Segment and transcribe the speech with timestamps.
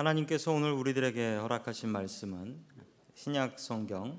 [0.00, 2.58] 하나님께서 오늘 우리들에게 허락하신 말씀은
[3.12, 4.18] 신약 성경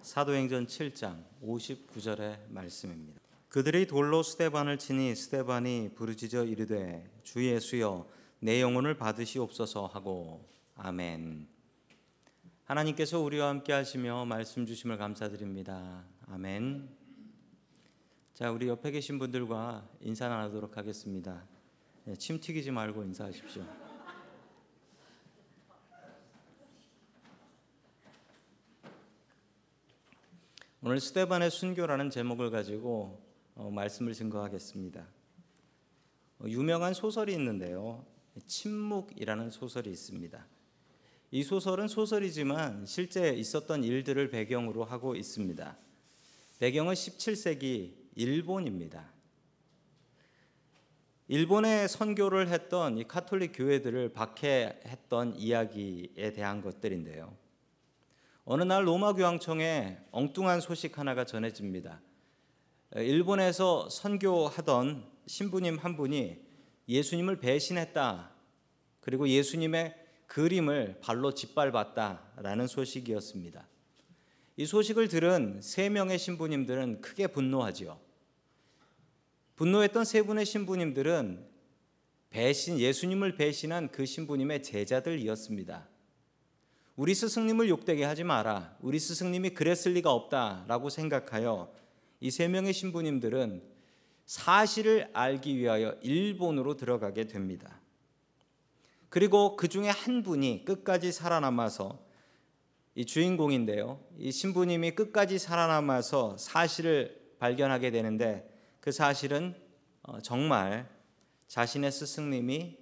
[0.00, 3.20] 사도행전 7장 59절의 말씀입니다.
[3.48, 8.06] 그들이 돌로 스테반을 치니 스테반이 부르짖어 이르되 주 예수여
[8.38, 11.48] 내 영혼을 받으시옵소서 하고 아멘.
[12.62, 16.04] 하나님께서 우리와 함께 하시며 말씀 주심을 감사드립니다.
[16.28, 16.88] 아멘.
[18.34, 21.44] 자, 우리 옆에 계신 분들과 인사 나누도록 하겠습니다.
[22.04, 23.89] 네, 침 튀기지 말고 인사하십시오.
[30.82, 33.22] 오늘 스테반의 순교라는 제목을 가지고
[33.54, 35.06] 어, 말씀을 증거하겠습니다.
[36.38, 38.06] 어, 유명한 소설이 있는데요.
[38.46, 40.46] 침묵이라는 소설이 있습니다.
[41.32, 45.76] 이 소설은 소설이지만 실제 있었던 일들을 배경으로 하고 있습니다.
[46.60, 49.12] 배경은 17세기 일본입니다.
[51.28, 57.36] 일본에 선교를 했던 이 카톨릭 교회들을 박해했던 이야기에 대한 것들인데요.
[58.52, 62.00] 어느 날 로마 교황청에 엉뚱한 소식 하나가 전해집니다.
[62.96, 66.36] 일본에서 선교하던 신부님 한 분이
[66.88, 68.32] 예수님을 배신했다.
[68.98, 69.94] 그리고 예수님의
[70.26, 73.68] 그림을 발로 짓밟았다라는 소식이었습니다.
[74.56, 78.00] 이 소식을 들은 세 명의 신부님들은 크게 분노하지요.
[79.54, 81.46] 분노했던 세 분의 신부님들은
[82.30, 85.88] 배신 예수님을 배신한 그 신부님의 제자들이었습니다.
[87.00, 88.76] 우리 스승님을 욕되게 하지 마라.
[88.80, 91.72] 우리 스승님이 그랬을 리가 없다라고 생각하여
[92.20, 93.62] 이 세 명의 신부님들은
[94.26, 97.80] 사실을 알기 위하여 일본으로 들어가게 됩니다.
[99.08, 102.04] 그리고 그 중에 한 분이 끝까지 살아남아서
[102.94, 104.04] 이 주인공인데요.
[104.18, 108.46] 이 신부님이 끝까지 살아남아서 사실을 발견하게 되는데
[108.80, 109.54] 그 사실은
[110.02, 110.86] 어, 정말
[111.48, 112.76] 자신의 스승님이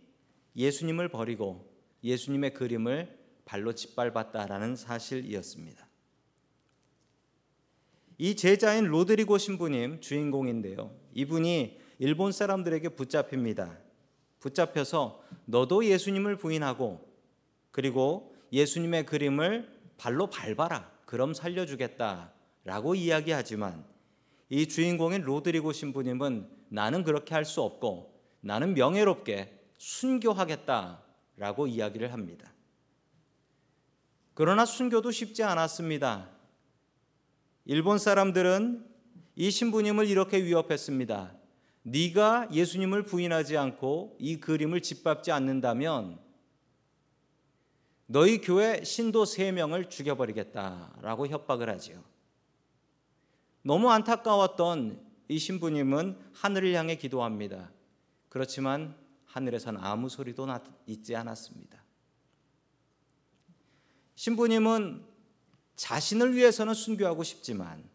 [0.57, 3.18] 예수님을 버리고 예수님의 그림을
[3.49, 5.89] 발로 짓밟았다라는 사실이었습니다.
[8.19, 10.95] 이 제자인 로드리고 신부님 주인공인데요.
[11.15, 13.79] 이분이 일본 사람들에게 붙잡힙니다.
[14.41, 17.09] 붙잡혀서 너도 예수님을 부인하고
[17.71, 20.93] 그리고 예수님의 그림을 발로 밟아라.
[21.07, 22.33] 그럼 살려주겠다
[22.65, 23.83] 라고 이야기하지만
[24.51, 31.03] 이 주인공인 로드리고 신부님은 나는 그렇게 할 수 없고 나는 명예롭게 순교하겠다
[31.37, 32.53] 라고 이야기를 합니다.
[34.39, 36.29] 그러나 순교도 쉽지 않았습니다.
[37.65, 38.87] 일본 사람들은
[39.35, 41.35] 이 신부님을 이렇게 위협했습니다.
[41.83, 46.21] 네가 예수님을 부인하지 않고 이 그림을 짓밟지 않는다면
[48.07, 52.05] 너희 교회 신도 세 명을 죽여버리겠다라고 협박을 하지요.
[53.63, 57.73] 너무 안타까웠던 이 신부님은 하늘을 향해 기도합니다.
[58.29, 58.95] 그렇지만
[59.25, 60.47] 하늘에선 아무 소리도
[60.87, 61.78] 있지 않았습니다.
[64.19, 65.05] 신부님은
[65.77, 67.89] 자신을 위해서는 순교하고 싶지만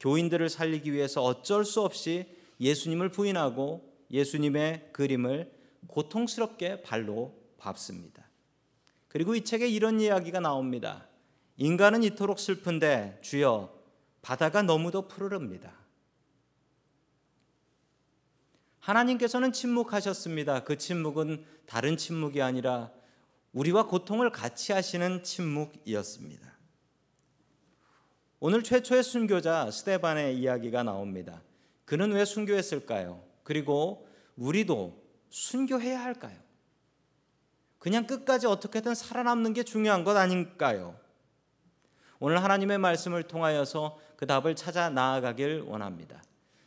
[0.00, 2.26] 교인들을 살리기 위해서 어쩔 수 없이
[2.60, 5.50] 예수님을 부인하고 예수님의 그림을
[5.86, 8.28] 고통스럽게 발로 밟습니다.
[9.08, 11.08] 그리고 이 책에 이런 이야기가 나옵니다.
[11.56, 13.72] 인간은 이토록 슬픈데 주여
[14.20, 15.72] 바다가 너무도 푸르릅니다.
[18.80, 20.64] 하나님께서는 침묵하셨습니다.
[20.64, 22.92] 그 침묵은 다른 침묵이 아니라
[23.52, 26.52] 우리와 고통을 같이 하시는 침묵이었습니다.
[28.40, 31.42] 오늘 최초의 순교자 스테반의 이야기가 나옵니다.
[31.84, 33.22] 그는 왜 순교했을까요?
[33.44, 36.36] 그리고 우리도 순교해야 할까요?
[37.78, 40.98] 그냥 끝까지 어떻게든 살아남는 게 중요한 것 아닌가요?
[42.18, 46.22] 오늘 하나님의 말씀을 통하여서 그 답을 찾아 나아가길 원합니다.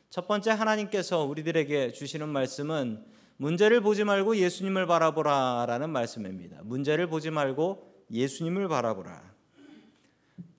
[0.09, 3.05] 첫 번째 하나님께서 우리들에게 주시는 말씀은
[3.37, 6.59] 문제를 보지 말고 예수님을 바라보라라는 말씀입니다.
[6.63, 9.35] 문제를 보지 말고 예수님을 바라보라.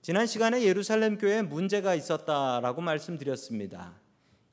[0.01, 3.99] 지난 시간에 예루살렘 교회에 문제가 있었다라고 말씀드렸습니다.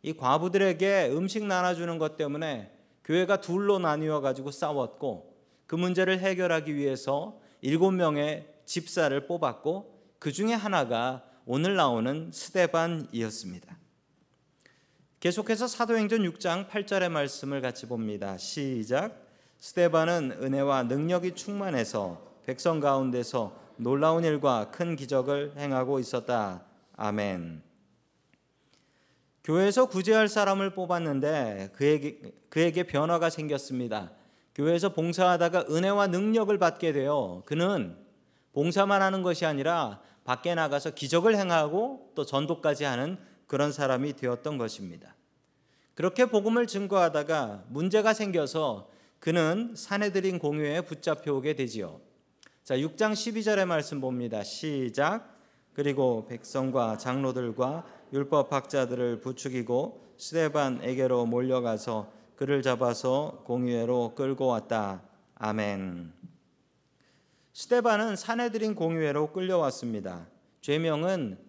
[0.03, 2.73] 이 과부들에게 음식 나눠주는 것 때문에
[3.05, 5.35] 교회가 둘로 나뉘어 가지고 싸웠고
[5.67, 13.84] 그 문제를 해결하기 위해서 일곱 명의 집사를 뽑았고 그 중에 하나가 오늘 나오는 스데반이었습니다.
[15.25, 18.37] 계속해서 사도행전 6장 8절의 말씀을 같이 봅니다.
[18.37, 19.27] 시작.
[19.57, 26.67] 스테반은 은혜와 능력이 충만해서 백성 가운데서 놀라운 일과 큰 기적을 행하고 있었다.
[26.99, 27.63] 아멘.
[29.45, 32.21] 교회에서 구제할 사람을 뽑았는데 그에게,
[32.51, 34.11] 그에게 변화가 생겼습니다.
[34.55, 37.97] 교회에서 봉사하다가 은혜와 능력을 받게 되어 그는
[38.53, 45.15] 봉사만 하는 것이 아니라 밖에 나가서 기적을 행하고 또 전도까지 하는 그런 사람이 되었던 것입니다.
[45.95, 48.89] 그렇게 복음을 증거하다가 문제가 생겨서
[49.21, 52.01] 그는 사내들인 공유에 붙잡혀 오게 되지요.
[52.65, 54.43] 자, 6장 12절의 말씀 봅니다.
[54.43, 55.39] 시작.
[55.73, 65.03] 그리고 백성과 장로들과 율법 학자들을 부추기고 스데반에게로 몰려가서 그를 잡아서 공유회로 끌고 왔다.
[65.37, 66.13] 아멘.
[67.53, 70.27] 스데반은 사내들인 공유회로 끌려왔습니다.
[70.61, 71.44] 죄명은 아,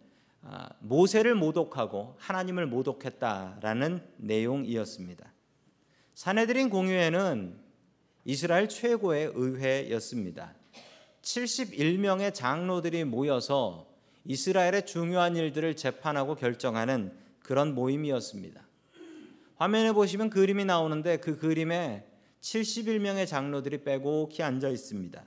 [0.79, 5.33] 모세를 모독하고 하나님을 모독했다라는 내용이었습니다.
[6.13, 7.59] 사내들인 공유회는
[8.25, 10.53] 이스라엘 최고의 의회였습니다.
[11.21, 13.87] 71명의 장로들이 모여서
[14.25, 18.61] 이스라엘의 중요한 일들을 재판하고 결정하는 그런 모임이었습니다.
[19.57, 22.05] 화면에 보시면 그림이 나오는데 그 그림에
[22.41, 25.23] 71명의 장로들이 빼곡히 앉아 있습니다.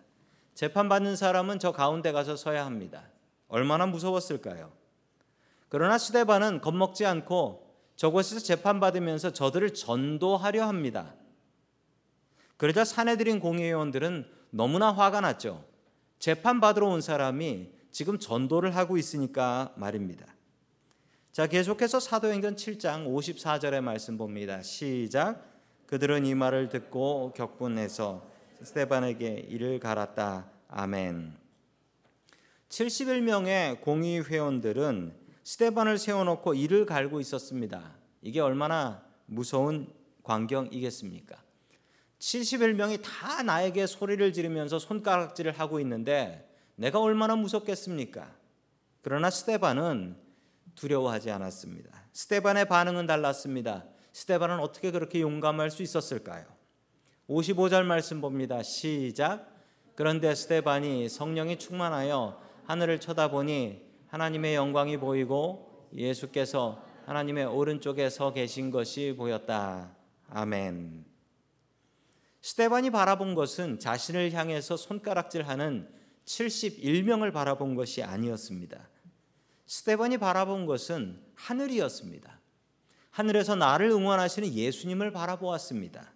[0.55, 3.05] 재판받는 사람은 저 가운데 가서 서야 합니다.
[3.47, 4.73] 얼마나 무서웠을까요?
[5.69, 11.15] 그러나 스데반은 겁먹지 않고 저곳에서 재판받으면서 저들을 전도하려 합니다.
[12.57, 15.65] 그러자 사내들인 공회의원들은 너무나 화가 났죠.
[16.19, 20.27] 재판받으러 온 사람이 지금 전도를 하고 있으니까 말입니다.
[21.33, 24.63] 자, 계속해서 사도행전 7장 54절의 말씀 봅니다.
[24.63, 25.45] 시작.
[25.87, 28.27] 그들은 이 말을 듣고 격분해서
[28.63, 30.51] 스테반에게 이를 갈았다.
[30.69, 31.35] 아멘.
[32.69, 37.95] 71명의 공의 회원들은 스테반을 세워놓고 이를 갈고 있었습니다.
[38.21, 39.91] 이게 얼마나 무서운
[40.23, 41.43] 광경이겠습니까?
[42.19, 48.31] 71명이 다 나에게 소리를 지르면서 손가락질을 하고 있는데 내가 얼마나 무섭겠습니까?
[49.01, 50.19] 그러나 스테반은
[50.75, 51.99] 두려워하지 않았습니다.
[52.13, 53.87] 스테반의 반응은 달랐습니다.
[54.13, 56.45] 스테반은 어떻게 그렇게 용감할 수 있었을까요?
[57.27, 58.63] 55절 말씀 봅니다.
[58.63, 59.51] 시작.
[59.95, 69.15] 그런데 스테반이 성령이 충만하여 하늘을 쳐다보니 하나님의 영광이 보이고 예수께서 하나님의 오른쪽에 서 계신 것이
[69.17, 69.95] 보였다.
[70.31, 71.05] 아멘.
[72.41, 75.89] 스테반이 바라본 것은 자신을 향해서 손가락질하는
[76.25, 78.89] 71명을 바라본 것이 아니었습니다.
[79.67, 82.39] 스테반이 바라본 것은 하늘이었습니다.
[83.11, 86.13] 하늘에서 나를 응원하시는 예수님을 바라보았습니다.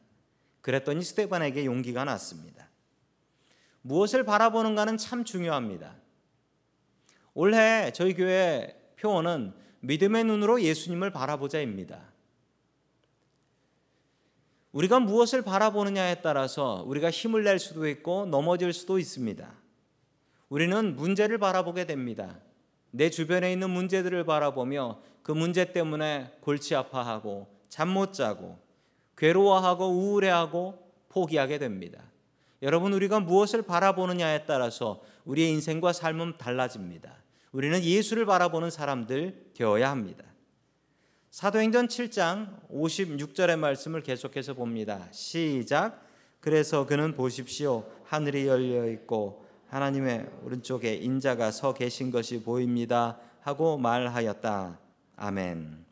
[0.61, 2.69] 그랬더니 스테반에게 용기가 났습니다.
[3.83, 6.02] 무엇을 바라보는가는 참 중요합니다.
[7.35, 12.13] 올해 저희 교회 표어는 믿음의 눈으로 예수님을 바라보자입니다.
[14.73, 19.53] 우리가 무엇을 바라보느냐에 따라서 우리가 힘을 낼 수도 있고 넘어질 수도 있습니다.
[20.49, 22.39] 우리는 문제를 바라보게 됩니다.
[22.91, 28.59] 내 주변에 있는 문제들을 바라보며 그 문제 때문에 골치 아파하고 잠 못 자고
[29.17, 32.03] 괴로워하고 우울해하고 포기하게 됩니다.
[32.61, 37.22] 여러분 우리가 무엇을 바라보느냐에 따라서 우리의 인생과 삶은 달라집니다.
[37.53, 40.25] 우리는 예수를 바라보는 사람들 되어야 합니다.
[41.31, 45.09] 사도행전 7장 56절의 말씀을 계속해서 봅니다.
[45.13, 46.03] 시작.
[46.41, 47.85] 그래서 그는 보십시오.
[48.05, 53.19] 하늘이 열려 있고 하나님의 오른쪽에 인자가 서 계신 것이 보입니다.
[53.41, 54.79] 하고 말하였다.
[55.17, 55.85] 아멘.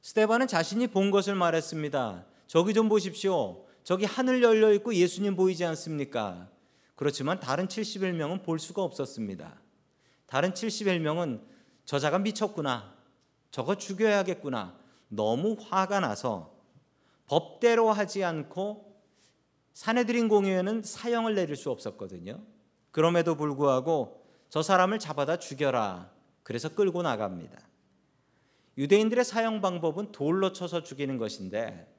[0.00, 2.24] 스테반은 자신이 본 것을 말했습니다.
[2.46, 3.64] 저기 좀 보십시오.
[3.82, 6.48] 저기 하늘 열려 있고 예수님 보이지 않습니까?
[6.94, 9.63] 그렇지만 다른 71명은 볼 수가 없었습니다.
[10.26, 11.42] 다른 71명은
[11.84, 12.94] 저자가 미쳤구나.
[13.50, 14.76] 저거 죽여야겠구나.
[15.08, 16.54] 너무 화가 나서
[17.26, 18.94] 법대로 하지 않고
[19.72, 22.40] 사내들인 공유에는 사형을 내릴 수 없었거든요.
[22.90, 26.10] 그럼에도 불구하고 저 사람을 잡아다 죽여라.
[26.42, 27.58] 그래서 끌고 나갑니다.
[28.76, 31.92] 유대인들의 사형 방법은 돌로 쳐서 죽이는 것인데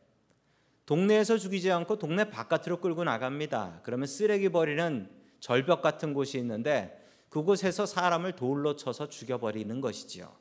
[0.85, 3.79] 동네에서 죽이지 않고 동네 바깥으로 끌고 나갑니다.
[3.83, 10.33] 그러면 쓰레기 버리는 절벽 같은 곳이 있는데 그곳에서 사람을 돌로 쳐서 죽여버리는 것이지요.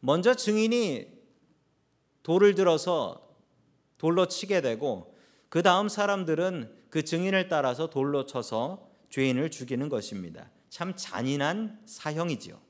[0.00, 1.08] 먼저 증인이
[2.22, 3.36] 돌을 들어서
[3.98, 5.14] 돌로 치게 되고
[5.48, 10.50] 그 다음 사람들은 그 증인을 따라서 돌로 쳐서 죄인을 죽이는 것입니다.
[10.68, 12.60] 참 잔인한 사형이지요.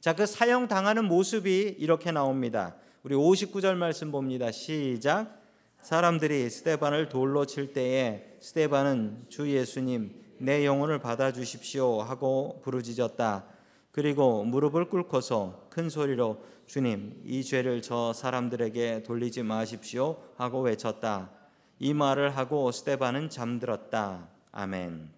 [0.00, 2.76] 자, 그 사형 당하는 모습이 이렇게 나옵니다.
[3.02, 4.50] 우리 59절 말씀 봅니다.
[4.52, 5.40] 시작.
[5.80, 13.44] 사람들이 스테반을 돌로 칠 때에 스테반은 주 예수님 내 영혼을 받아 주십시오 하고 부르짖었다.
[13.92, 21.30] 그리고 무릎을 꿇고서 큰 소리로 주님 이 죄를 저 사람들에게 돌리지 마십시오 하고 외쳤다.
[21.78, 24.30] 이 말을 하고 스테반은 잠들었다.
[24.50, 25.12] 아멘.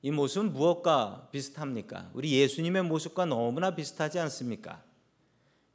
[0.00, 2.08] 이 모습은 무엇과 비슷합니까?
[2.14, 4.82] 우리 예수님의 모습과 너무나 비슷하지 않습니까?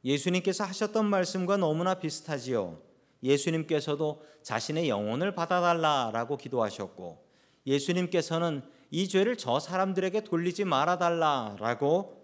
[0.04, 2.80] 예수님께서 하셨던 말씀과 너무나 비슷하지요.
[3.22, 7.29] 예수님께서도 자신의 영혼을 받아달라라고 기도하셨고,
[7.66, 12.20] 예수님께서는 이 죄를 저 사람들에게 돌리지 말아달라라고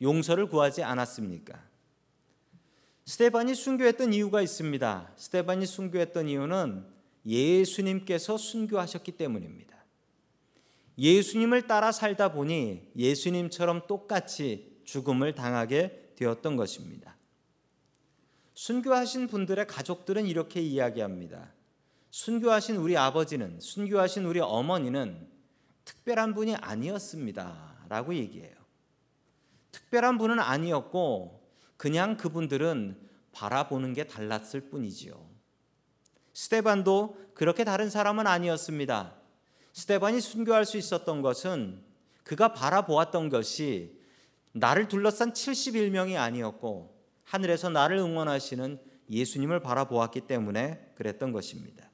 [0.00, 1.62] 용서를 구하지 않았습니까?
[3.04, 5.12] 스테반이 순교했던 이유가 있습니다.
[5.16, 6.84] 스테반이 순교했던 이유는
[7.24, 9.76] 예수님께서 순교하셨기 때문입니다.
[10.98, 17.16] 예수님을 따라 살다 보니 예수님처럼 똑같이 죽음을 당하게 되었던 것입니다.
[18.54, 21.52] 순교하신 분들의 가족들은 이렇게 이야기합니다.
[22.18, 25.28] 순교하신 우리 아버지는, 순교하신 우리 어머니는
[25.84, 27.76] 특별한 분이 아니었습니다.
[27.88, 28.56] 라고 얘기해요.
[29.70, 32.98] 특별한 분은 아니었고, 그냥 그분들은
[33.30, 35.14] 바라보는 게 달랐을 뿐이지요.
[36.32, 39.14] 스테반도 그렇게 다른 사람은 아니었습니다.
[39.72, 41.84] 스테반이 순교할 수 있었던 것은
[42.24, 43.96] 그가 바라보았던 것이
[44.50, 51.87] 나를 둘러싼 71명이 아니었고 하늘에서 나를 응원하시는 예수님을 바라보았기 때문에 그랬던 것입니다.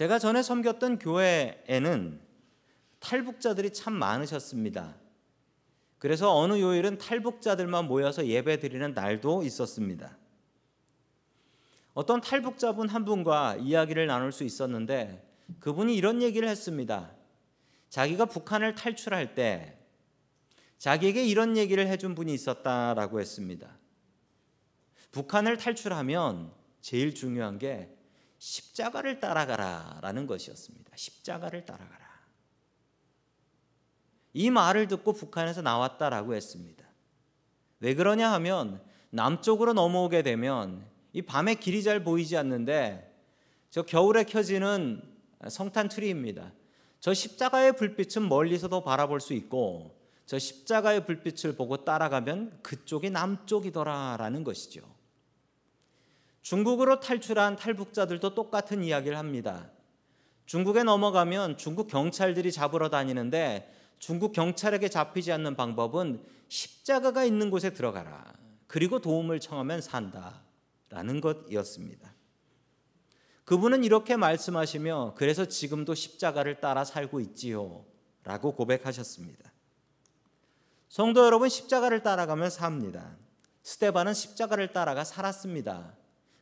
[0.00, 2.22] 제가 전에 섬겼던 교회에는
[3.00, 4.96] 탈북자들이 참 많으셨습니다.
[5.98, 10.16] 그래서 어느 요일은 탈북자들만 모여서 예배 드리는 날도 있었습니다.
[11.92, 15.22] 어떤 탈북자분 한 분과 이야기를 나눌 수 있었는데
[15.58, 17.12] 그분이 이런 얘기를 했습니다.
[17.90, 19.76] 자기가 북한을 탈출할 때
[20.78, 23.76] 자기에게 이런 얘기를 해준 분이 있었다라고 했습니다.
[25.12, 27.99] 북한을 탈출하면 제일 중요한 게
[28.40, 30.90] 십자가를 따라가라라는 것이었습니다.
[30.96, 32.10] 십자가를 따라가라.
[34.32, 36.84] 이 말을 듣고 북한에서 나왔다라고 했습니다.
[37.80, 43.14] 왜 그러냐 하면 남쪽으로 넘어오게 되면 이 밤에 길이 잘 보이지 않는데
[43.68, 45.02] 저 겨울에 켜지는
[45.48, 46.52] 성탄 트리입니다.
[46.98, 54.99] 저 십자가의 불빛은 멀리서도 바라볼 수 있고 저 십자가의 불빛을 보고 따라가면 그쪽이 남쪽이더라라는 것이죠.
[56.42, 59.70] 중국으로 탈출한 탈북자들도 똑같은 이야기를 합니다.
[60.46, 68.32] 중국에 넘어가면 중국 경찰들이 잡으러 다니는데 중국 경찰에게 잡히지 않는 방법은 십자가가 있는 곳에 들어가라.
[68.66, 70.42] 그리고 도움을 청하면 산다.
[70.88, 72.12] 라는 것이었습니다.
[73.44, 77.84] 그분은 이렇게 말씀하시며 그래서 지금도 십자가를 따라 살고 있지요.
[78.24, 79.52] 라고 고백하셨습니다.
[80.88, 83.16] 성도 여러분, 십자가를 따라가며 삽니다.
[83.62, 85.94] 스테반은 십자가를 따라가 살았습니다.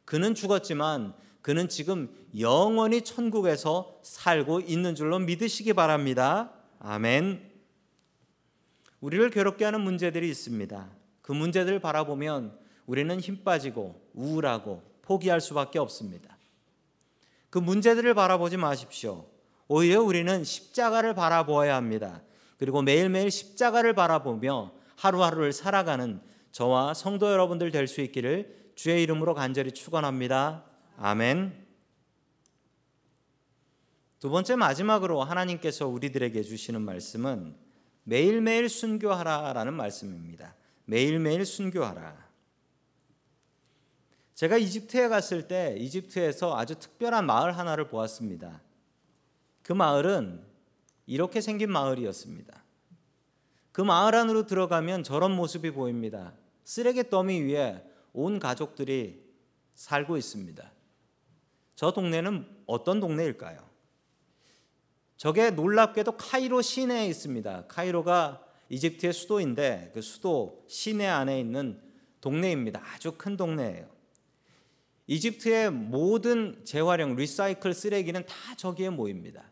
[0.08, 1.12] 그는 죽었지만
[1.42, 2.08] 그는 지금
[2.40, 6.50] 영원히 천국에서 살고 있는 줄로 믿으시기 바랍니다.
[6.78, 7.46] 아멘.
[9.02, 10.88] 우리를 괴롭게 하는 문제들이 있습니다.
[11.20, 16.38] 그 문제들을 바라보면 우리는 힘 빠지고 우울하고 포기할 수밖에 없습니다.
[17.50, 19.26] 그 문제들을 바라보지 마십시오.
[19.66, 22.22] 오히려 우리는 십자가를 바라보아야 합니다.
[22.56, 29.72] 그리고 매일매일 십자가를 바라보며 하루하루를 살아가는 저와 성도 여러분들 될 수 있기를 주의 이름으로 간절히
[29.72, 30.64] 축원합니다.
[30.98, 31.66] 아멘.
[34.20, 37.56] 두 번째 마지막으로 하나님께서 우리들에게 주시는 말씀은
[38.04, 40.54] 매일매일 순교하라라는 말씀입니다.
[40.84, 42.28] 매일매일 순교하라.
[44.34, 48.62] 제가 이집트에 갔을 때 이집트에서 아주 특별한 마을 하나를 보았습니다.
[49.64, 50.40] 그 마을은
[51.06, 52.62] 이렇게 생긴 마을이었습니다.
[53.72, 56.32] 그 마을 안으로 들어가면 저런 모습이 보입니다.
[56.62, 59.22] 쓰레기 더미 위에 온 가족들이
[59.74, 60.72] 살고 있습니다.
[61.76, 63.68] 저 동네는 어떤 동네일까요?
[65.16, 67.66] 저게 놀랍게도 카이로 시내에 있습니다.
[67.66, 71.80] 카이로가 이집트의 수도인데 그 수도 시내 안에 있는
[72.20, 72.82] 동네입니다.
[72.94, 73.88] 아주 큰 동네예요.
[75.06, 79.50] 이집트의 모든 재활용 리사이클 쓰레기는 다 저기에 모입니다.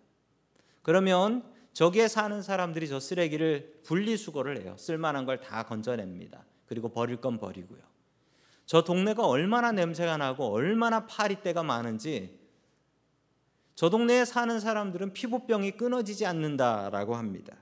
[0.83, 4.77] 그러면 저기에 사는 사람들이 저 쓰레기를 분리수거를 해요.
[4.79, 6.45] 쓸만한 걸 다 건져냅니다.
[6.67, 7.81] 그리고 버릴 건 버리고요.
[8.67, 12.39] 저 동네가 얼마나 냄새가 나고 얼마나 파리때가 많은지
[13.77, 17.57] 저 동네에 사는 사람들은 피부병이 끊어지지 않는다라고 합니다.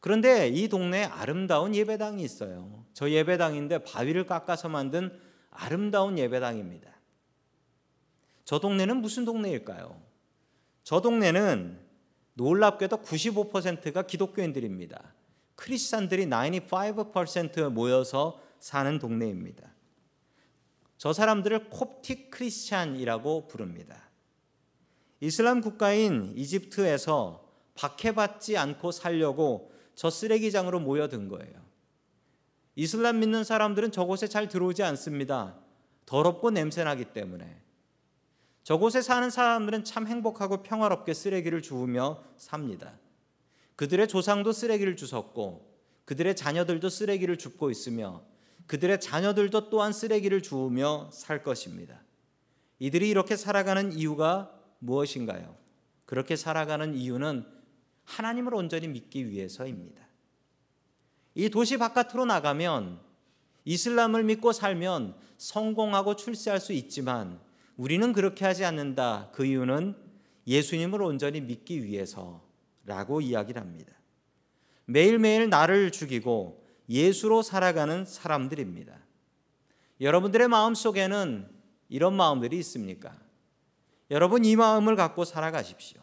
[0.00, 2.84] 그런데 이 동네에 아름다운 예배당이 있어요.
[2.92, 5.18] 저 예배당인데 바위를 깎아서 만든
[5.50, 6.90] 아름다운 예배당입니다.
[8.44, 10.00] 저 동네는 무슨 동네일까요?
[10.82, 11.80] 저 동네는
[12.34, 15.14] 놀랍게도 95%가 기독교인들입니다.
[15.56, 19.77] 크리스찬들이 95% 모여서 사는 동네입니다.
[20.98, 24.08] 저 사람들을 콥틱 크리스찬이라고 부릅니다.
[25.20, 31.68] 이슬람 국가인 이집트에서 박해받지 않고 살려고 저 쓰레기장으로 모여든 거예요.
[32.74, 35.58] 이슬람 믿는 사람들은 저곳에 잘 들어오지 않습니다.
[36.06, 37.62] 더럽고 냄새나기 때문에.
[38.64, 42.98] 저곳에 사는 사람들은 참 행복하고 평화롭게 쓰레기를 주우며 삽니다.
[43.76, 45.74] 그들의 조상도 쓰레기를 주웠고
[46.04, 48.24] 그들의 자녀들도 쓰레기를 줍고 있으며
[48.68, 52.00] 그들의 자녀들도 또한 쓰레기를 주우며 살 것입니다.
[52.78, 55.56] 이들이 이렇게 살아가는 이유가 무엇인가요?
[56.04, 57.44] 그렇게 살아가는 이유는
[58.04, 60.06] 하나님을 온전히 믿기 위해서입니다.
[61.34, 63.00] 이 도시 바깥으로 나가면
[63.64, 67.40] 이슬람을 믿고 살면 성공하고 출세할 수 있지만
[67.76, 69.30] 우리는 그렇게 하지 않는다.
[69.32, 69.94] 그 이유는
[70.46, 73.92] 예수님을 온전히 믿기 위해서라고 이야기를 합니다.
[74.86, 78.98] 매일매일 나를 죽이고 예수로 살아가는 사람들입니다.
[80.00, 81.50] 여러분들의 마음 속에는
[81.88, 83.18] 이런 마음들이 있습니까?
[84.10, 86.00] 여러분 이 마음을 갖고 살아가십시오.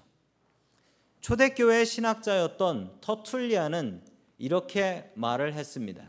[1.22, 4.04] 초대교회 신학자였던 터툴리아는
[4.38, 6.08] 이렇게 말을 했습니다.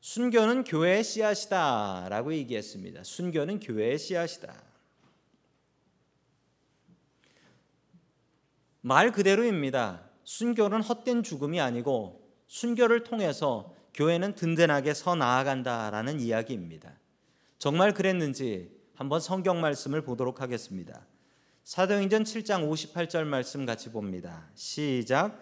[0.00, 3.04] 순교는 교회의 씨앗이다라고 얘기했습니다.
[3.04, 4.54] 순교는 교회의 씨앗이다.
[8.80, 10.10] 말 그대로입니다.
[10.24, 16.92] 순교는 헛된 죽음이 아니고 순교를 통해서 교회는 든든하게 서 나아간다라는 이야기입니다.
[17.58, 21.06] 정말 그랬는지 한번 성경 말씀을 보도록 하겠습니다.
[21.62, 24.48] 사도행전 7장 58절 말씀 같이 봅니다.
[24.54, 25.40] 시작.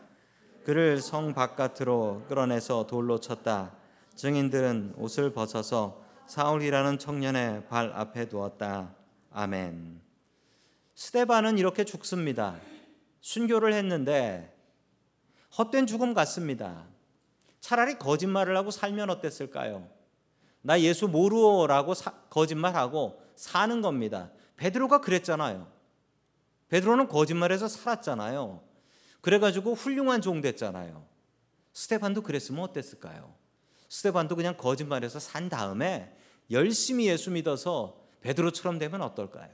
[0.64, 3.74] 그를 성 바깥으로 끌어내서 돌로 쳤다.
[4.14, 8.94] 증인들은 옷을 벗어서 사울이라는 청년의 발 앞에 두었다.
[9.32, 10.00] 아멘.
[10.94, 12.60] 스테반은 이렇게 죽습니다.
[13.20, 14.54] 순교를 했는데
[15.58, 16.91] 헛된 죽음 같습니다.
[17.62, 19.88] 차라리 거짓말을 하고 살면 어땠을까요?
[20.62, 21.94] 나 예수 모르어라고
[22.28, 24.32] 거짓말하고 사는 겁니다.
[24.56, 25.70] 베드로가 그랬잖아요.
[26.68, 28.62] 베드로는 거짓말해서 살았잖아요.
[29.20, 31.06] 그래가지고 훌륭한 종 됐잖아요.
[31.72, 33.32] 스테반도 그랬으면 어땠을까요?
[33.88, 36.16] 스테반도 그냥 거짓말해서 산 다음에
[36.50, 39.50] 열심히 예수 믿어서 베드로처럼 되면 어떨까요?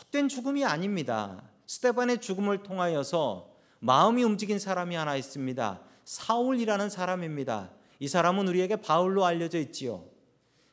[0.00, 1.48] 헛된 죽음이 아닙니다.
[1.66, 5.91] 스테반의 죽음을 통하여서 마음이 움직인 사람이 하나 있습니다.
[6.04, 7.70] 사울이라는 사람입니다.
[7.98, 10.04] 이 사람은 우리에게 바울로 알려져 있지요.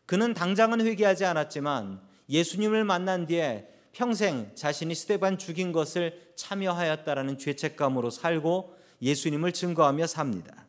[0.06, 8.76] 그는 당장은 회개하지 않았지만 예수님을 만난 뒤에 평생 자신이 스테반 죽인 것을 참여하였다라는 죄책감으로 살고
[9.02, 10.68] 예수님을 증거하며 삽니다.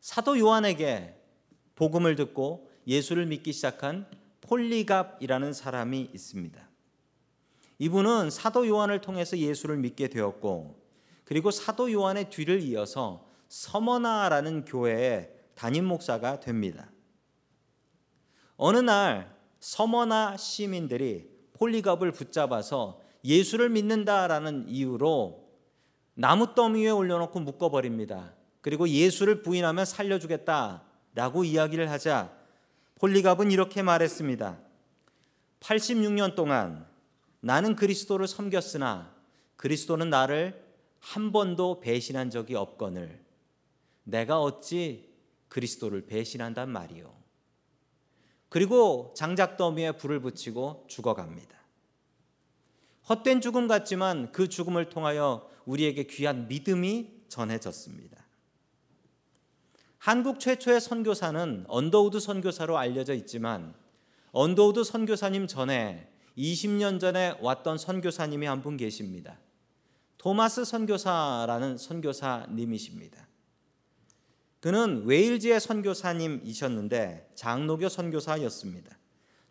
[0.00, 1.14] 사도 요한에게
[1.74, 4.06] 복음을 듣고 예수를 믿기 시작한
[4.40, 6.68] 폴리갑이라는 사람이 있습니다.
[7.78, 10.87] 이분은 사도 요한을 통해서 예수를 믿게 되었고
[11.28, 16.90] 그리고 사도 요한의 뒤를 이어서 서머나라는 교회의 담임 목사가 됩니다.
[18.56, 25.50] 어느 날 서머나 시민들이 폴리갑을 붙잡아서 예수를 믿는다라는 이유로
[26.14, 28.32] 나무 더미 위에 올려놓고 묶어버립니다.
[28.62, 32.32] 그리고 예수를 부인하면 살려주겠다라고 이야기를 하자
[32.94, 34.58] 폴리갑은 이렇게 말했습니다.
[35.60, 36.86] 86년 동안
[37.40, 39.14] 나는 그리스도를 섬겼으나
[39.56, 40.67] 그리스도는 나를
[41.00, 43.24] 한 번도 배신한 적이 없거늘
[44.04, 45.08] 내가 어찌
[45.48, 47.14] 그리스도를 배신한단 말이요.
[48.48, 51.58] 그리고 장작더미에 불을 붙이고 죽어갑니다.
[53.08, 58.18] 헛된 죽음 같지만 그 죽음을 통하여 우리에게 귀한 믿음이 전해졌습니다.
[59.98, 63.74] 한국 최초의 선교사는 언더우드 선교사로 알려져 있지만
[64.32, 69.38] 언더우드 선교사님 전에 20년 전에 왔던 선교사님이 한 분 계십니다.
[70.18, 73.28] 토마스 선교사라는 선교사님이십니다.
[74.60, 78.98] 그는 웨일즈의 선교사님이셨는데 장로교 선교사였습니다.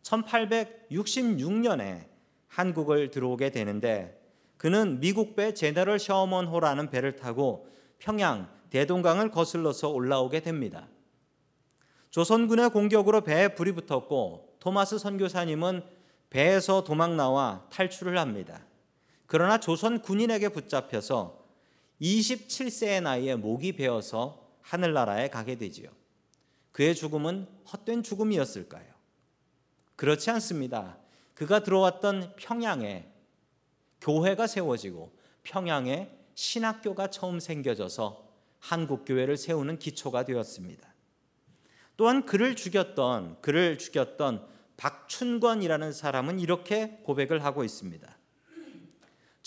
[0.03, 2.07] 1866년에
[2.47, 4.21] 한국을 들어오게 되는데
[4.57, 7.67] 그는 미국 배 제너럴 셔먼호라는 배를 타고
[7.99, 10.87] 평양 대동강을 거슬러서 올라오게 됩니다.
[12.09, 15.83] 조선군의 공격으로 배에 불이 붙었고 토마스 선교사님은
[16.29, 18.66] 배에서 도망 나와 탈출을 합니다.
[19.27, 21.45] 그러나 조선 군인에게 붙잡혀서
[22.01, 25.89] 27세의 나이에 목이 베어서 하늘나라에 가게 되지요.
[26.71, 28.85] 그의 죽음은 헛된 죽음이었을까요?
[29.95, 30.97] 그렇지 않습니다.
[31.33, 33.11] 그가 들어왔던 평양에
[34.01, 35.11] 교회가 세워지고
[35.43, 38.27] 평양에 신학교가 처음 생겨져서
[38.59, 40.87] 한국 교회를 세우는 기초가 되었습니다.
[41.95, 44.45] 또한 그를 죽였던 그를 죽였던
[44.77, 48.16] 박춘권이라는 사람은 이렇게 고백을 하고 있습니다.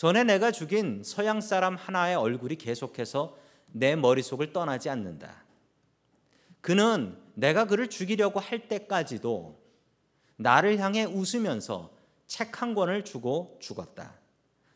[0.00, 3.36] 전에 내가 죽인 서양 사람 하나의 얼굴이 계속해서
[3.66, 5.44] 내 머릿속을 떠나지 않는다.
[6.62, 9.60] 그는 내가 그를 죽이려고 할 때까지도
[10.36, 11.92] 나를 향해 웃으면서
[12.26, 14.14] 책 한 권을 주고 죽었다.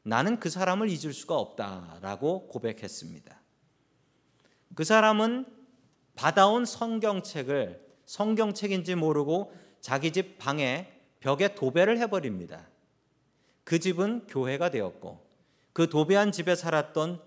[0.02, 3.40] 나는 그 사람을 잊을 수가 없다라고 고백했습니다.
[4.74, 5.46] 그 사람은
[6.16, 12.73] 받아온 성경책을 성경책인지 모르고 자기 집 방에 벽에 도배를 해버립니다.
[13.64, 15.24] 그 집은 교회가 되었고
[15.72, 17.20] 그 도배한 집에 살았던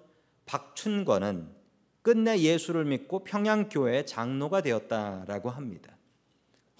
[0.45, 1.55] 박춘권은
[2.01, 5.97] 끝내 예수를 믿고 평양교회 장로가 되었다라고 합니다.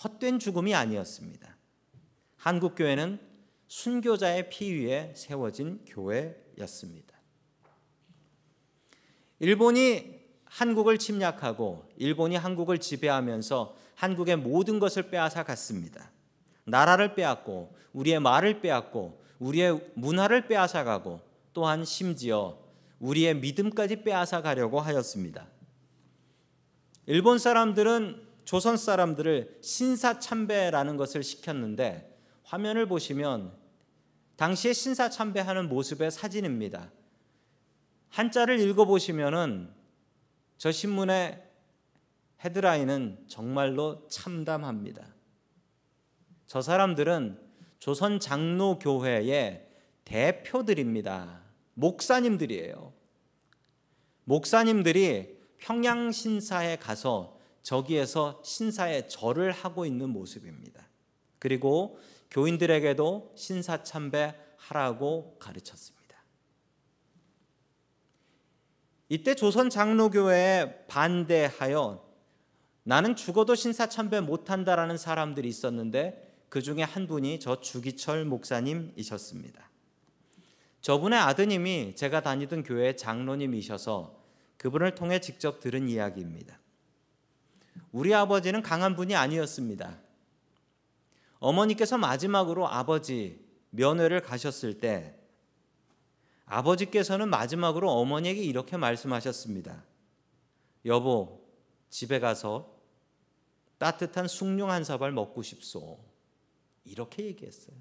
[0.03, 1.57] 헛된 죽음이 아니었습니다.
[2.37, 3.19] 한국교회는
[3.67, 7.17] 순교자의 피 위에 세워진 교회였습니다.
[9.39, 16.11] 일본이 한국을 침략하고 일본이 한국을 지배하면서 한국의 모든 것을 빼앗아 갔습니다.
[16.63, 21.21] 나라를 빼앗고 우리의 말을 빼앗고 우리의 문화를 빼앗아 가고
[21.53, 22.57] 또한 심지어
[22.99, 25.47] 우리의 믿음까지 빼앗아 가려고 하였습니다.
[27.05, 33.53] 일본 사람들은 조선 사람들을 신사참배라는 것을 시켰는데 화면을 보시면
[34.37, 36.91] 당시에 신사참배하는 모습의 사진입니다.
[38.09, 39.69] 한자를 읽어보시면은
[40.57, 41.43] 저 신문의
[42.43, 45.05] 헤드라인은 정말로 참담합니다.
[46.45, 47.46] 저 사람들은
[47.79, 49.67] 조선 장로교회의
[50.05, 51.41] 대표들입니다.
[51.73, 52.93] 목사님들이에요.
[54.23, 60.87] 목사님들이 평양 신사에 가서 저기에서 신사에 절을 하고 있는 모습입니다.
[61.39, 61.99] 그리고
[62.31, 65.97] 교인들에게도 신사 참배 하라고 가르쳤습니다.
[69.09, 72.05] 이때 조선 장로교회에 반대하여
[72.83, 79.69] 나는 죽어도 신사 참배 못한다라는 사람들이 있었는데 그 중에 한 분이 저 주기철 목사님이셨습니다.
[80.81, 84.17] 저분의 아드님이 제가 다니던 교회 장로님이셔서
[84.57, 86.59] 그분을 통해 직접 들은 이야기입니다.
[87.91, 89.99] 우리 아버지는 강한 분이 아니었습니다.
[91.39, 95.15] 어머니께서 마지막으로 아버지 면회를 가셨을 때
[96.45, 99.83] 아버지께서는 마지막으로 어머니에게 이렇게 말씀하셨습니다.
[100.85, 101.45] 여보,
[101.89, 102.73] 집에 가서
[103.77, 105.99] 따뜻한 숭늉 한 사발 먹고 싶소.
[106.87, 107.75] 이렇게 얘기했어요.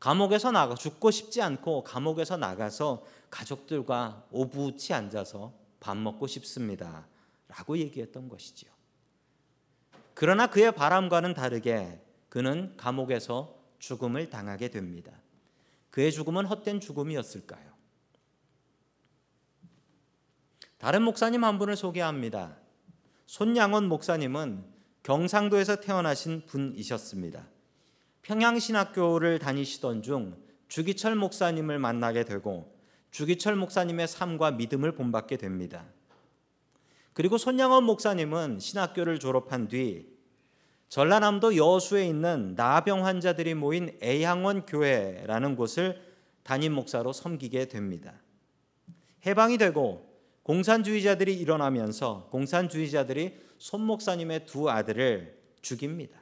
[0.00, 7.06] 감옥에서 나가 죽고 싶지 않고 감옥에서 나가서 가족들과 오붓이 앉아서 밥 먹고 싶습니다.
[7.48, 8.70] 라고 얘기했던 것이지요.
[10.14, 15.12] 그러나 그의 바람과는 다르게 그는 감옥에서 죽음을 당하게 됩니다.
[15.90, 17.68] 그의 죽음은 헛된 죽음이었을까요?
[20.78, 22.56] 다른 목사님 한 분을 소개합니다.
[23.26, 24.64] 손양원 목사님은
[25.08, 27.48] 경상도에서 태어나신 분이셨습니다.
[28.20, 30.36] 평양신학교를 다니시던 중
[30.68, 32.76] 주기철 목사님을 만나게 되고
[33.10, 35.86] 주기철 목사님의 삶과 믿음을 본받게 됩니다.
[37.14, 40.14] 그리고 손양원 목사님은 신학교를 졸업한 뒤
[40.90, 46.02] 전라남도 여수에 있는 나병 환자들이 모인 애양원 교회라는 곳을
[46.42, 48.12] 담임 목사로 섬기게 됩니다.
[49.24, 50.06] 해방이 되고
[50.42, 56.18] 공산주의자들이 일어나면서 공산주의자들이 손 목사님의 두 아들을 죽입니다.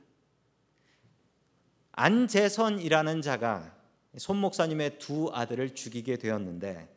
[1.93, 3.75] 안재선이라는 자가
[4.19, 6.89] 손 목사님의 두 아들을 죽이게 되었는데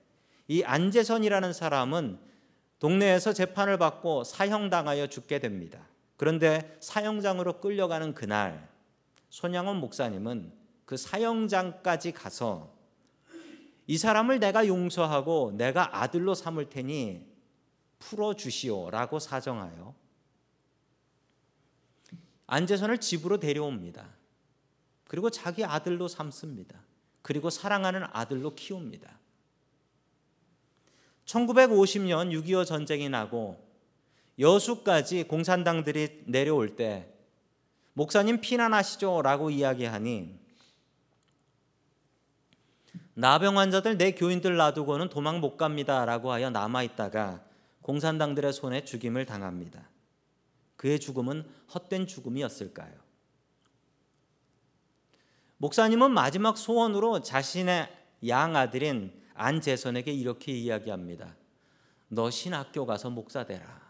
[0.48, 2.20] 이 안재선이라는 사람은
[2.80, 5.86] 동네에서 재판을 받고 사형당하여 죽게 됩니다.
[6.18, 8.70] 그런데 사형장으로 끌려가는 그날
[9.30, 10.52] 손양원 목사님은
[10.86, 12.74] 그 사형장까지 가서
[13.86, 17.26] 이 사람을 내가 용서하고 내가 아들로 삼을 테니
[18.00, 19.99] 풀어 주시오라고 사정하여
[22.50, 24.08] 안재선을 집으로 데려옵니다.
[25.08, 26.80] 그리고 자기 아들로 삼습니다.
[27.22, 29.20] 그리고 사랑하는 아들로 키웁니다.
[31.26, 33.64] 1950년 6.25 전쟁이 나고
[34.40, 37.14] 여수까지 공산당들이 내려올 때
[37.94, 40.40] 목사님 피난하시죠 라고 이야기하니
[43.14, 47.44] 나병 환자들 내 교인들 놔두고는 도망 못 갑니다 라고 하여 남아있다가
[47.82, 49.90] 공산당들의 손에 죽임을 당합니다.
[50.80, 52.94] 그의 죽음은 헛된 죽음이었을까요?
[55.58, 57.94] 목사님은 마지막 소원으로 자신의
[58.26, 61.36] 양아들인 안재선에게 이렇게 이야기합니다.
[62.08, 63.82] 너 신학교 가서 목사 되라.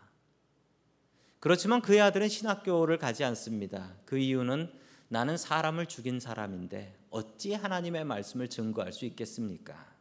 [1.39, 3.93] 그렇지만 그의 아들은 신학교를 가지 않습니다.
[4.06, 4.73] 그 이유는
[5.10, 9.93] 나는 사람을 죽인 사람인데 어찌 하나님의 말씀을 증거할 수 있겠습니까?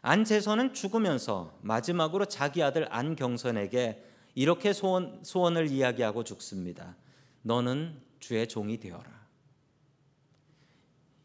[0.00, 6.94] 안재선은 죽으면서 마지막으로 자기 아들 안경선에게 이렇게 소원, 소원을 이야기하고 죽습니다.
[7.40, 9.26] 너는 주의 종이 되어라.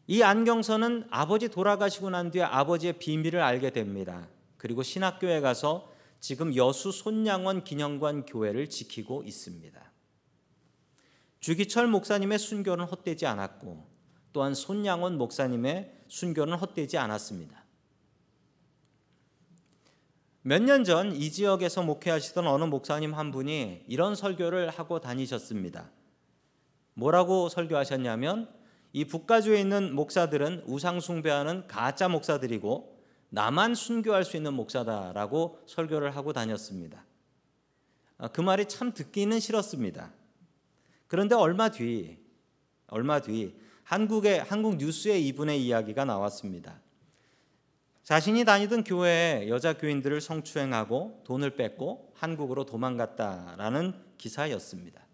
[0.06, 4.28] 이 안경선은 아버지 돌아가시고 난 뒤에 아버지의 비밀을 알게 됩니다.
[4.56, 9.92] 그리고 신학교에 가서 지금 여수 손양원 기념관 교회를 지키고 있습니다.
[11.40, 13.86] 주기철 목사님의 순교는 헛되지 않았고
[14.32, 17.61] 또한 손양원 목사님의 순교는 헛되지 않았습니다.
[20.44, 25.90] 몇 년 전 이 지역에서 목회하시던 어느 목사님 한 분이 이런 설교를 하고 다니셨습니다.
[26.94, 28.48] 뭐라고 설교하셨냐면
[28.92, 33.00] 이 북가주에 있는 목사들은 우상 숭배하는 가짜 목사들이고
[33.30, 37.04] 나만 순교할 수 있는 목사다라고 설교를 하고 다녔습니다.
[38.18, 40.12] 아, 그 말이 참 듣기는 싫었습니다.
[41.06, 42.18] 그런데 얼마 뒤,
[42.88, 46.80] 얼마 뒤 한국의 한국 뉴스에 이분의 이야기가 나왔습니다.
[48.02, 55.06] 자신이 다니던 교회에 여자 교인들을 성추행하고 돈을 뺏고 한국으로 도망갔다라는 기사였습니다.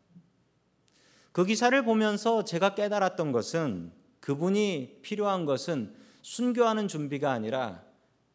[1.33, 7.85] 그 기사를 보면서 제가 깨달았던 것은 그분이 필요한 것은 순교하는 준비가 아니라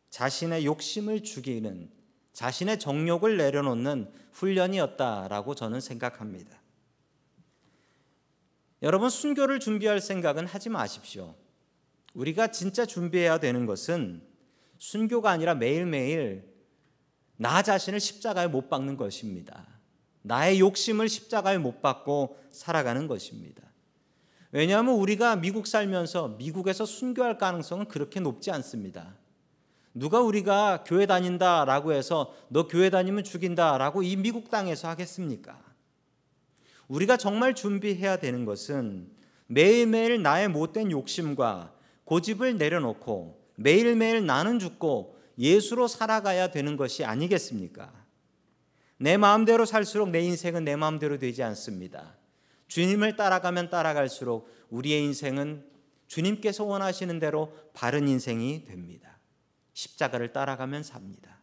[0.09, 1.91] 자신의 욕심을 죽이는
[2.33, 6.61] 자신의 정욕을 내려놓는 훈련이었다라고 저는 생각합니다.
[8.81, 11.35] 여러분 순교를 준비할 생각은 하지 마십시오.
[12.13, 14.21] 우리가 진짜 준비해야 되는 것은
[14.83, 16.43] 순교가 아니라 매일매일
[17.37, 19.65] 나 자신을 십자가에 못 박는 것입니다.
[20.23, 23.63] 나의 욕심을 십자가에 못 박고 살아가는 것입니다.
[24.51, 29.15] 왜냐하면 우리가 미국 살면서 미국에서 순교할 가능성은 그렇게 높지 않습니다.
[29.93, 35.63] 누가 우리가 교회 다닌다라고 해서 너 교회 다니면 죽인다라고 이 미국 땅에서 하겠습니까?
[36.89, 39.09] 우리가 정말 준비해야 되는 것은
[39.47, 47.91] 매일매일 나의 못된 욕심과 고집을 내려놓고 매일매일 나는 죽고 예수로 살아가야 되는 것이 아니겠습니까?
[48.97, 52.15] 내 마음대로 살수록 내 인생은 내 마음대로 되지 않습니다.
[52.67, 55.65] 주님을 따라가면 따라갈수록 우리의 인생은
[56.07, 59.17] 주님께서 원하시는 대로 바른 인생이 됩니다.
[59.73, 61.39] 십자가를 따라가면 삽니다.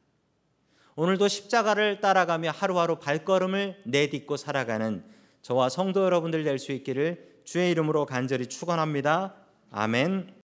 [0.95, 5.05] 오늘도 십자가를 따라가며 하루하루 발걸음을 내딛고 살아가는
[5.43, 9.35] 저와 성도 여러분들 될 수 있기를 주의 이름으로 간절히 축원합니다.
[9.71, 10.41] 아멘.